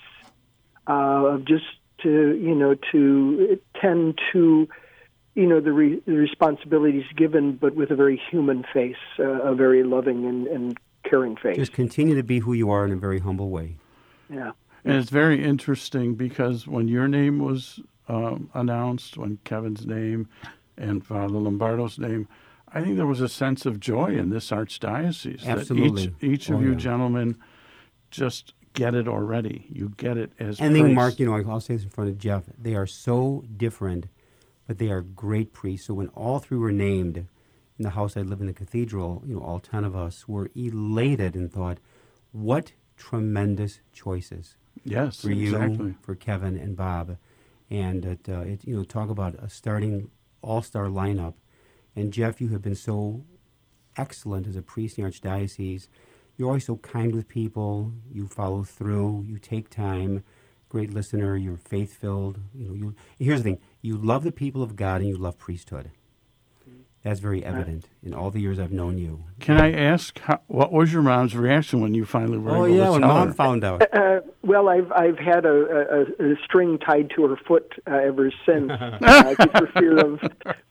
uh, 0.87 0.91
of 0.91 1.45
just 1.45 1.65
to, 2.03 2.35
you 2.35 2.55
know, 2.55 2.75
to 2.91 3.59
tend 3.81 4.19
to, 4.31 4.67
you 5.35 5.47
know, 5.47 5.59
the, 5.59 5.71
re- 5.71 6.01
the 6.05 6.13
responsibilities 6.13 7.03
given, 7.15 7.53
but 7.57 7.75
with 7.75 7.91
a 7.91 7.95
very 7.95 8.21
human 8.31 8.65
face, 8.73 8.95
uh, 9.19 9.23
a 9.23 9.55
very 9.55 9.83
loving 9.83 10.25
and, 10.25 10.47
and 10.47 10.77
caring 11.03 11.35
face. 11.35 11.55
Just 11.57 11.73
continue 11.73 12.15
to 12.15 12.23
be 12.23 12.39
who 12.39 12.53
you 12.53 12.69
are 12.71 12.85
in 12.85 12.91
a 12.91 12.95
very 12.95 13.19
humble 13.19 13.49
way. 13.49 13.75
yeah. 14.29 14.51
And 14.83 14.93
it's 14.97 15.09
very 15.09 15.43
interesting 15.43 16.13
because 16.13 16.67
when 16.67 16.87
your 16.87 17.07
name 17.07 17.39
was 17.39 17.79
um, 18.07 18.51
announced, 18.53 19.17
when 19.17 19.39
Kevin's 19.43 19.87
name 19.87 20.27
and 20.77 21.03
Father 21.03 21.33
Lombardo's 21.39 21.97
name, 21.97 22.27
I 22.71 22.81
think 22.81 22.97
there 22.97 23.07
was 23.07 23.19
a 23.19 23.27
sense 23.29 23.65
of 23.65 23.79
joy 23.79 24.15
in 24.15 24.29
this 24.29 24.51
archdiocese. 24.51 25.43
Absolutely. 25.43 26.07
That 26.07 26.23
each, 26.23 26.31
each 26.41 26.49
of 26.49 26.57
Oh, 26.57 26.59
you 26.59 26.69
yeah. 26.73 26.75
gentlemen 26.75 27.35
just 28.11 28.53
get 28.75 28.93
it 28.93 29.07
already. 29.07 29.65
You 29.69 29.89
get 29.97 30.17
it 30.17 30.31
as 30.39 30.59
And 30.59 30.75
then, 30.75 30.83
priests. 30.83 30.95
Mark, 30.95 31.19
you 31.19 31.25
know, 31.25 31.51
I'll 31.51 31.59
say 31.59 31.75
this 31.75 31.83
in 31.83 31.89
front 31.89 32.09
of 32.11 32.17
Jeff. 32.19 32.43
They 32.57 32.75
are 32.75 32.85
so 32.85 33.43
different, 33.57 34.07
but 34.67 34.77
they 34.77 34.89
are 34.89 35.01
great 35.01 35.53
priests. 35.53 35.87
So 35.87 35.95
when 35.95 36.09
all 36.09 36.39
three 36.39 36.57
were 36.57 36.71
named 36.71 37.17
in 37.17 37.27
the 37.83 37.89
house 37.91 38.15
I 38.15 38.21
live 38.21 38.39
in 38.41 38.47
the 38.47 38.53
cathedral, 38.53 39.23
you 39.25 39.35
know, 39.35 39.41
all 39.41 39.59
ten 39.59 39.83
of 39.83 39.95
us 39.95 40.27
were 40.27 40.49
elated 40.55 41.35
and 41.35 41.51
thought, 41.51 41.79
what 42.31 42.73
tremendous 42.97 43.79
choices 43.93 44.55
Yes, 44.83 45.21
for 45.21 45.31
you, 45.31 45.55
exactly. 45.55 45.95
for 46.01 46.15
Kevin 46.15 46.57
and 46.57 46.75
Bob, 46.75 47.17
and 47.69 48.05
it, 48.05 48.29
uh, 48.29 48.41
it, 48.41 48.65
you 48.65 48.75
know, 48.75 48.83
talk 48.83 49.09
about 49.09 49.35
a 49.35 49.49
starting 49.49 50.11
all-star 50.41 50.85
lineup. 50.85 51.33
And 51.95 52.13
Jeff, 52.13 52.39
you 52.39 52.49
have 52.49 52.61
been 52.61 52.75
so 52.75 53.23
excellent 53.97 54.47
as 54.47 54.55
a 54.55 54.61
priest 54.61 54.97
in 54.97 55.03
the 55.05 55.09
archdiocese. 55.09 55.87
You're 56.37 56.49
always 56.49 56.65
so 56.65 56.77
kind 56.77 57.15
with 57.15 57.27
people. 57.27 57.93
You 58.11 58.27
follow 58.27 58.63
through. 58.63 59.25
You 59.27 59.37
take 59.37 59.69
time. 59.69 60.23
Great 60.69 60.93
listener. 60.93 61.37
You're 61.37 61.57
faith-filled. 61.57 62.39
You 62.53 62.67
know. 62.67 62.73
You 62.73 62.95
here's 63.17 63.43
the 63.43 63.51
thing. 63.51 63.59
You 63.81 63.97
love 63.97 64.23
the 64.23 64.31
people 64.31 64.61
of 64.61 64.75
God 64.75 65.01
and 65.01 65.09
you 65.09 65.17
love 65.17 65.37
priesthood. 65.37 65.91
That's 67.05 67.19
very 67.19 67.45
evident 67.45 67.85
in 68.01 68.15
all 68.15 68.31
the 68.31 68.41
years 68.41 68.57
I've 68.57 68.71
known 68.71 68.97
you. 68.97 69.23
Can 69.39 69.61
I 69.61 69.71
ask, 69.71 70.17
how, 70.21 70.39
what 70.47 70.71
was 70.71 70.91
your 70.91 71.03
mom's 71.03 71.35
reaction 71.35 71.79
when 71.81 71.93
you 71.93 72.03
finally 72.03 72.39
were 72.39 72.49
Oh 72.49 72.65
able 72.65 72.75
yeah, 72.75 72.85
to 72.85 72.91
when 72.93 73.01
tell 73.01 73.09
Mom 73.09 73.27
her? 73.27 73.33
found 73.35 73.63
out. 73.63 73.81
Uh, 73.95 74.21
well, 74.41 74.69
I've 74.69 74.91
I've 74.91 75.19
had 75.19 75.45
a, 75.45 75.49
a, 75.49 76.31
a 76.31 76.35
string 76.43 76.79
tied 76.79 77.11
to 77.15 77.27
her 77.27 77.35
foot 77.47 77.73
uh, 77.85 77.93
ever 77.95 78.31
since, 78.43 78.71
uh, 78.71 79.35
for 79.55 79.67
fear 79.67 79.97
of 79.97 80.19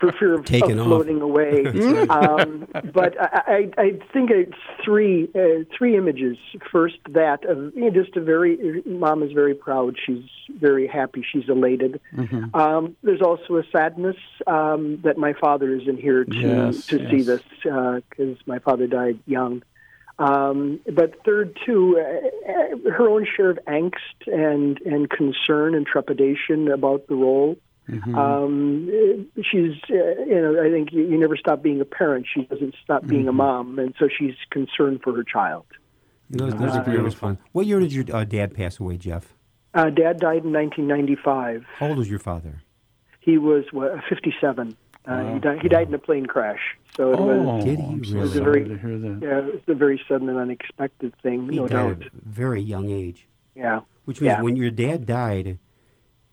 for 0.00 0.10
fear 0.12 0.34
of, 0.34 0.44
Taken 0.44 0.72
of 0.72 0.80
off. 0.80 0.86
floating 0.86 1.20
away. 1.20 1.66
um, 2.08 2.66
but 2.92 3.14
I, 3.20 3.70
I, 3.78 3.82
I 3.82 3.90
think 4.12 4.30
it's 4.30 4.58
three 4.84 5.28
uh, 5.36 5.62
three 5.76 5.96
images. 5.96 6.36
First, 6.72 6.98
that 7.10 7.44
of 7.44 7.72
you 7.76 7.90
know, 7.90 8.02
just 8.02 8.16
a 8.16 8.20
very 8.20 8.82
mom 8.86 9.22
is 9.22 9.30
very 9.30 9.54
proud. 9.54 9.96
She's 10.04 10.24
very 10.60 10.88
happy. 10.88 11.24
She's 11.32 11.48
elated. 11.48 12.00
Mm-hmm. 12.16 12.54
Um, 12.56 12.96
there's 13.02 13.22
also 13.22 13.56
a 13.56 13.62
sadness 13.70 14.16
um, 14.46 15.00
that 15.04 15.16
my 15.16 15.32
father 15.40 15.74
isn't 15.76 16.00
here 16.00 16.23
to 16.24 16.36
Yes, 16.36 16.86
to 16.86 17.10
see 17.10 17.22
this 17.22 17.42
because 17.62 18.38
my 18.46 18.58
father 18.58 18.86
died 18.86 19.18
young. 19.26 19.62
Um, 20.18 20.80
but 20.92 21.24
third, 21.24 21.58
too, 21.66 21.98
uh, 21.98 22.90
her 22.90 23.08
own 23.08 23.26
share 23.36 23.50
of 23.50 23.58
angst 23.66 23.96
and 24.26 24.80
and 24.82 25.10
concern 25.10 25.74
and 25.74 25.86
trepidation 25.86 26.68
about 26.70 27.08
the 27.08 27.16
role. 27.16 27.56
Mm-hmm. 27.88 28.14
Um, 28.14 29.26
she's, 29.36 29.72
uh, 29.90 29.94
you 30.24 30.40
know, 30.40 30.62
I 30.64 30.70
think 30.70 30.92
you, 30.92 31.02
you, 31.02 31.18
never 31.18 31.36
stop 31.36 31.62
being 31.62 31.82
a 31.82 31.84
parent. 31.84 32.26
She 32.32 32.44
doesn't 32.44 32.74
stop 32.82 33.06
being 33.06 33.22
mm-hmm. 33.22 33.28
a 33.28 33.32
mom, 33.32 33.78
and 33.78 33.94
so 33.98 34.08
she's 34.08 34.36
concerned 34.50 35.00
for 35.02 35.14
her 35.14 35.24
child. 35.24 35.66
Those, 36.30 36.54
those 36.54 36.76
are 36.76 36.82
beautiful. 36.82 37.36
What 37.52 37.66
year 37.66 37.80
did 37.80 37.92
your 37.92 38.04
uh, 38.10 38.24
dad 38.24 38.54
pass 38.54 38.80
away, 38.80 38.96
Jeff? 38.96 39.34
Uh, 39.74 39.90
dad 39.90 40.18
died 40.18 40.44
in 40.44 40.52
1995. 40.52 41.66
How 41.76 41.88
old 41.88 41.98
was 41.98 42.08
your 42.08 42.18
father? 42.18 42.62
He 43.20 43.36
was 43.36 43.64
what, 43.70 43.92
57. 44.08 44.76
Uh, 45.06 45.34
he, 45.34 45.38
died, 45.38 45.58
he 45.60 45.68
died 45.68 45.88
in 45.88 45.94
a 45.94 45.98
plane 45.98 46.24
crash. 46.24 46.78
So 46.96 47.12
it 47.12 47.18
oh, 47.18 47.26
was, 47.26 47.64
did 47.64 47.78
he? 47.78 47.94
It 47.94 48.14
was 48.16 48.34
a 48.36 48.42
very, 48.42 48.64
to 48.64 48.78
hear 48.78 48.98
that. 48.98 49.18
Yeah, 49.22 49.38
it 49.38 49.52
was 49.52 49.60
a 49.68 49.74
very 49.74 50.00
sudden 50.08 50.30
and 50.30 50.38
unexpected 50.38 51.12
thing, 51.22 51.46
he 51.50 51.56
no 51.56 51.68
died 51.68 51.76
doubt. 51.76 52.06
At 52.06 52.06
a 52.06 52.10
very 52.24 52.62
young 52.62 52.88
age. 52.90 53.28
Yeah. 53.54 53.80
Which 54.06 54.22
means 54.22 54.32
yeah. 54.32 54.42
when 54.42 54.56
your 54.56 54.70
dad 54.70 55.04
died, 55.04 55.58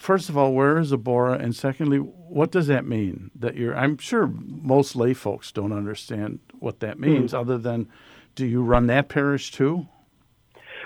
first 0.00 0.30
of 0.30 0.36
all, 0.36 0.52
where 0.52 0.78
is 0.78 0.92
Abora? 0.92 1.40
And 1.40 1.54
secondly, 1.54 1.98
what 1.98 2.50
does 2.50 2.66
that 2.66 2.86
mean? 2.86 3.30
That 3.34 3.54
you're, 3.54 3.76
I'm 3.76 3.98
sure 3.98 4.26
most 4.26 4.96
lay 4.96 5.14
folks 5.14 5.52
don't 5.52 5.72
understand 5.72 6.40
what 6.58 6.80
that 6.80 6.96
hmm. 6.96 7.02
means, 7.02 7.32
mm. 7.32 7.38
other 7.38 7.58
than 7.58 7.88
do 8.34 8.46
you 8.46 8.62
run 8.62 8.86
that 8.86 9.08
parish 9.08 9.52
too? 9.52 9.86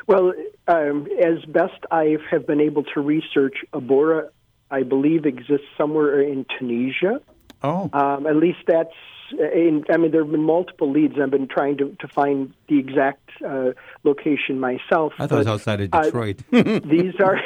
Well, 0.07 0.33
um, 0.67 1.07
as 1.23 1.45
best 1.47 1.79
I 1.91 2.17
have 2.31 2.47
been 2.47 2.61
able 2.61 2.83
to 2.95 3.01
research, 3.01 3.57
Abora, 3.73 4.29
I 4.71 4.83
believe, 4.83 5.25
exists 5.25 5.67
somewhere 5.79 6.21
in 6.21 6.45
Tunisia. 6.59 7.21
Oh. 7.63 7.89
Um, 7.93 8.27
at 8.27 8.37
least 8.37 8.59
that's 8.67 8.93
in, 9.39 9.85
I 9.91 9.97
mean, 9.97 10.11
there 10.11 10.23
have 10.23 10.31
been 10.31 10.43
multiple 10.43 10.91
leads. 10.91 11.15
I've 11.21 11.31
been 11.31 11.49
trying 11.49 11.77
to, 11.79 11.97
to 12.01 12.09
find 12.09 12.53
the 12.69 12.79
exact 12.79 13.31
uh, 13.45 13.71
location 14.03 14.61
myself. 14.61 15.13
I 15.19 15.27
thought 15.27 15.31
but, 15.31 15.35
it 15.35 15.39
was 15.39 15.47
outside 15.47 15.81
of 15.81 15.91
Detroit. 15.91 16.41
Uh, 16.53 16.63
these 16.85 17.15
are, 17.21 17.41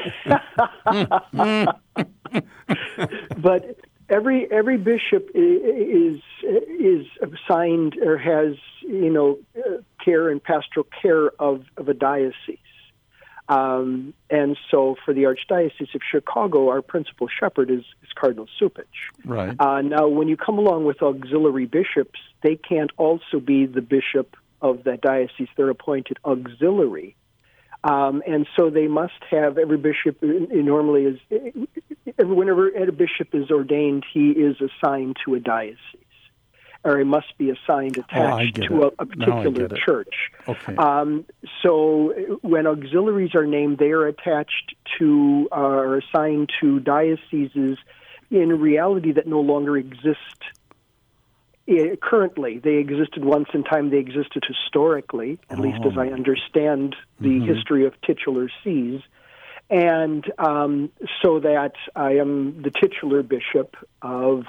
but 3.38 3.78
every 4.08 4.50
every 4.50 4.76
bishop 4.76 5.30
is 5.34 6.20
is 6.44 7.06
assigned 7.22 7.96
or 7.98 8.18
has 8.18 8.56
you 8.82 9.10
know 9.10 9.38
uh, 9.56 9.78
care 10.04 10.28
and 10.28 10.42
pastoral 10.42 10.86
care 11.02 11.30
of 11.40 11.64
of 11.76 11.88
a 11.88 11.94
diocese. 11.94 12.57
Um, 13.48 14.12
and 14.28 14.58
so 14.70 14.96
for 15.04 15.14
the 15.14 15.22
Archdiocese 15.22 15.94
of 15.94 16.02
Chicago, 16.10 16.68
our 16.68 16.82
principal 16.82 17.28
shepherd 17.28 17.70
is, 17.70 17.84
is 18.02 18.08
Cardinal 18.14 18.46
Cupich. 18.60 18.84
Right. 19.24 19.56
Uh, 19.58 19.80
now, 19.80 20.08
when 20.08 20.28
you 20.28 20.36
come 20.36 20.58
along 20.58 20.84
with 20.84 21.00
auxiliary 21.02 21.66
bishops, 21.66 22.20
they 22.42 22.56
can't 22.56 22.90
also 22.98 23.40
be 23.42 23.66
the 23.66 23.80
bishop 23.80 24.36
of 24.60 24.84
that 24.84 25.00
diocese. 25.00 25.48
They're 25.56 25.70
appointed 25.70 26.18
auxiliary. 26.24 27.16
Um, 27.84 28.22
and 28.26 28.46
so 28.56 28.70
they 28.70 28.88
must 28.88 29.22
have 29.30 29.56
every 29.56 29.78
bishop 29.78 30.18
normally 30.20 31.04
is 31.04 31.18
whenever 32.18 32.68
a 32.68 32.92
bishop 32.92 33.34
is 33.34 33.50
ordained, 33.50 34.04
he 34.12 34.30
is 34.30 34.56
assigned 34.60 35.16
to 35.24 35.36
a 35.36 35.40
diocese 35.40 36.07
or 36.84 37.00
it 37.00 37.04
must 37.04 37.36
be 37.38 37.50
assigned 37.50 37.98
oh, 37.98 38.02
attached 38.02 38.58
oh, 38.62 38.66
to 38.66 38.82
a, 38.82 38.86
a, 38.98 39.06
particular 39.06 39.68
church. 39.68 40.14
Okay. 40.46 40.76
Um, 40.76 41.24
so 41.62 42.14
when 42.42 42.66
auxiliaries 42.66 43.34
are 43.34 43.46
named, 43.46 43.78
they 43.78 43.90
are 43.90 44.06
attached 44.06 44.74
to 44.98 45.48
uh, 45.52 45.56
or 45.56 45.98
assigned 45.98 46.50
to 46.60 46.80
dioceses 46.80 47.78
in 48.30 48.60
reality 48.60 49.12
that 49.12 49.26
no 49.26 49.40
longer 49.40 49.76
exist 49.76 50.42
eh, 51.66 51.96
currently. 52.00 52.58
They 52.58 52.76
existed 52.76 53.24
once 53.24 53.48
in 53.54 53.64
time. 53.64 53.90
They 53.90 53.98
existed 53.98 54.44
historically, 54.46 55.38
at 55.50 55.58
oh. 55.58 55.62
least 55.62 55.80
as 55.84 55.98
I 55.98 56.08
oh. 56.08 56.14
understand 56.14 56.94
the 57.20 57.28
mm-hmm. 57.28 57.54
history 57.54 57.86
of 57.86 58.00
titular 58.02 58.48
sees. 58.62 59.00
And 59.70 60.24
um, 60.38 60.90
so 61.22 61.40
that 61.40 61.72
I 61.94 62.12
am 62.12 62.62
the 62.62 62.70
titular 62.70 63.22
bishop 63.22 63.76
of 64.00 64.44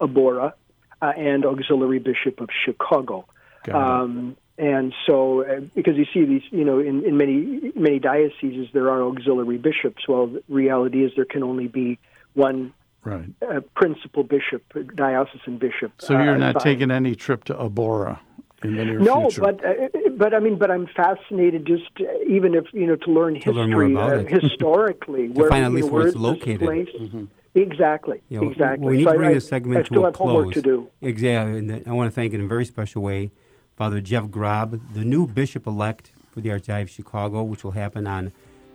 Abora, 0.00 0.54
uh, 1.00 1.12
and 1.16 1.44
auxiliary 1.44 1.98
bishop 1.98 2.40
of 2.40 2.48
Chicago. 2.64 3.26
Um, 3.72 4.36
and 4.56 4.94
so, 5.06 5.44
uh, 5.44 5.60
because 5.74 5.96
you 5.96 6.06
see 6.12 6.24
these, 6.24 6.42
you 6.50 6.64
know, 6.64 6.78
in, 6.80 7.04
in 7.04 7.16
many 7.16 7.72
many 7.76 7.98
dioceses 7.98 8.68
there 8.72 8.90
are 8.90 9.02
auxiliary 9.02 9.58
bishops. 9.58 10.08
Well, 10.08 10.26
the 10.26 10.42
reality 10.48 11.04
is 11.04 11.12
there 11.14 11.24
can 11.24 11.42
only 11.42 11.68
be 11.68 11.98
one 12.34 12.72
right. 13.04 13.28
uh, 13.48 13.60
principal 13.76 14.24
bishop, 14.24 14.64
diocesan 14.94 15.58
bishop. 15.58 15.92
So 15.98 16.14
you're 16.14 16.34
uh, 16.34 16.38
not 16.38 16.60
taking 16.60 16.90
any 16.90 17.14
trip 17.14 17.44
to 17.44 17.54
Abora 17.54 18.18
in 18.64 18.76
the 18.76 18.84
near 18.84 18.98
no, 18.98 19.30
future. 19.30 19.40
but 19.42 19.64
uh, 19.64 19.88
but 20.16 20.34
I 20.34 20.40
mean, 20.40 20.58
but 20.58 20.70
I'm 20.70 20.88
fascinated 20.88 21.64
just 21.64 21.90
uh, 22.00 22.04
even 22.28 22.54
if 22.54 22.66
you 22.72 22.86
know 22.86 22.96
to 22.96 23.10
learn 23.10 23.34
to 23.34 23.38
history 23.38 23.54
learn 23.54 23.70
more 23.70 23.84
about 23.84 24.18
it. 24.18 24.42
historically, 24.42 25.28
to 25.28 25.34
where, 25.34 25.50
find 25.50 25.64
at 25.64 25.72
least 25.72 25.86
know, 25.86 25.92
where 25.92 26.00
where 26.00 26.08
it's 26.08 26.16
located. 26.16 26.88
Mm-hmm. 26.88 27.24
Exactly. 27.54 28.20
You 28.28 28.40
know, 28.40 28.50
exactly. 28.50 28.86
We 28.86 28.96
need 28.98 29.04
so 29.04 29.12
to 29.12 29.18
bring 29.18 29.30
I, 29.30 29.34
this 29.34 29.48
segment 29.48 29.78
I 29.78 29.82
to 29.82 29.86
still 29.86 30.02
a 30.02 30.06
have 30.06 30.14
close. 30.14 30.32
homework 30.32 30.54
to 30.54 30.62
do. 30.62 30.88
Exactly. 31.00 31.58
And 31.58 31.82
I 31.86 31.92
want 31.92 32.10
to 32.10 32.14
thank 32.14 32.32
in 32.32 32.40
a 32.40 32.46
very 32.46 32.64
special 32.64 33.02
way 33.02 33.30
Father 33.76 34.00
Jeff 34.00 34.30
Grob, 34.30 34.80
the 34.94 35.04
new 35.04 35.26
bishop 35.26 35.66
elect 35.66 36.10
for 36.32 36.40
the 36.40 36.48
Archdiocese 36.50 36.82
of 36.82 36.90
Chicago, 36.90 37.42
which 37.44 37.64
will 37.64 37.70
happen 37.72 38.06
on 38.06 38.32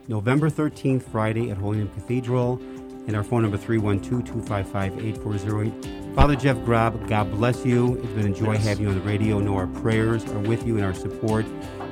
November 0.07 0.49
13th, 0.49 1.03
Friday 1.03 1.49
at 1.49 1.57
Holy 1.57 1.77
Name 1.79 1.89
Cathedral. 1.89 2.59
And 3.05 3.17
our 3.17 3.23
phone 3.23 3.41
number 3.41 3.57
312-255-8408. 3.57 6.15
Father 6.15 6.37
Jeff 6.37 6.55
Grob, 6.63 7.05
God 7.09 7.29
bless 7.31 7.65
you. 7.65 7.95
It's 7.95 8.13
been 8.13 8.31
a 8.31 8.33
joy 8.33 8.53
yes. 8.53 8.63
having 8.65 8.83
you 8.83 8.89
on 8.91 8.95
the 8.95 9.01
radio. 9.01 9.39
Know 9.39 9.57
our 9.57 9.67
prayers 9.67 10.23
are 10.27 10.39
with 10.39 10.65
you 10.65 10.77
and 10.77 10.85
our 10.85 10.93
support. 10.93 11.45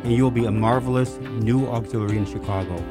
And 0.04 0.13
you'll 0.13 0.32
be 0.32 0.46
a 0.46 0.52
marvelous 0.52 1.17
new 1.17 1.67
auxiliary 1.67 2.15
in 2.17 2.26
Chicago. 2.26 2.82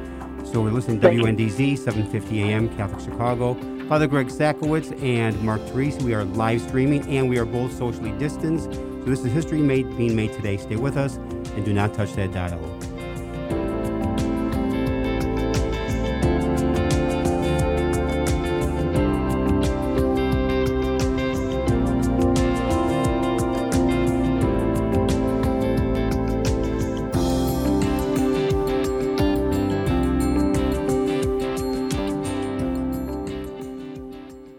So 0.45 0.61
we're 0.63 0.71
listening 0.71 1.01
to 1.01 1.09
WNDZ, 1.09 1.79
750 1.79 2.43
AM, 2.43 2.69
Catholic 2.77 3.01
Chicago. 3.01 3.55
Father 3.89 4.07
Greg 4.07 4.29
Sakowicz 4.29 5.01
and 5.03 5.41
Mark 5.43 5.61
Teresi. 5.63 6.03
We 6.03 6.15
are 6.15 6.25
live 6.25 6.61
streaming 6.61 7.09
and 7.09 7.29
we 7.29 7.39
are 7.39 7.45
both 7.45 7.77
socially 7.77 8.13
distanced. 8.19 8.73
So 8.73 9.05
this 9.05 9.21
is 9.21 9.33
history 9.33 9.61
made, 9.61 9.97
being 9.97 10.17
made 10.17 10.33
today. 10.33 10.57
Stay 10.57 10.77
with 10.77 10.97
us 10.97 11.17
and 11.55 11.65
do 11.65 11.73
not 11.73 11.95
touch 11.95 12.13
that 12.15 12.33
dial. 12.33 12.59